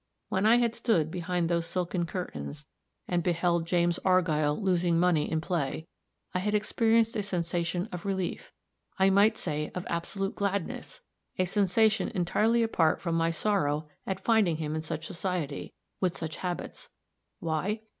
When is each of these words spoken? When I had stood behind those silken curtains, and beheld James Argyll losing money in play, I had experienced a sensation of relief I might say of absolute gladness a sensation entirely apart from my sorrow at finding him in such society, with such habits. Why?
When 0.29 0.47
I 0.47 0.55
had 0.55 0.73
stood 0.73 1.11
behind 1.11 1.47
those 1.47 1.67
silken 1.67 2.07
curtains, 2.07 2.65
and 3.07 3.21
beheld 3.21 3.67
James 3.67 3.99
Argyll 4.03 4.59
losing 4.59 4.99
money 4.99 5.31
in 5.31 5.41
play, 5.41 5.85
I 6.33 6.39
had 6.39 6.55
experienced 6.55 7.15
a 7.15 7.21
sensation 7.21 7.87
of 7.91 8.03
relief 8.03 8.51
I 8.97 9.11
might 9.11 9.37
say 9.37 9.69
of 9.75 9.85
absolute 9.91 10.33
gladness 10.33 11.01
a 11.37 11.45
sensation 11.45 12.07
entirely 12.07 12.63
apart 12.63 12.99
from 12.99 13.13
my 13.13 13.29
sorrow 13.29 13.89
at 14.07 14.19
finding 14.25 14.57
him 14.57 14.73
in 14.73 14.81
such 14.81 15.05
society, 15.05 15.71
with 15.99 16.17
such 16.17 16.37
habits. 16.37 16.89
Why? 17.39 17.81